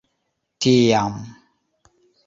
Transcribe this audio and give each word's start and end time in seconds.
tiam 0.65 1.15